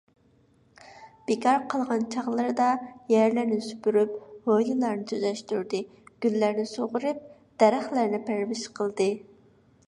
[1.25, 2.69] بىكار قالغان چاغلىرىدا
[3.13, 4.15] يەرلەرنى سۈپۈرۈپ،
[4.47, 5.83] ھويلىلارنى تۈزەشتۈردى.
[6.27, 7.21] گۈللەرنى سۇغىرىپ،
[7.65, 9.11] دەرەخلەرنى پەرۋىش قىلدى.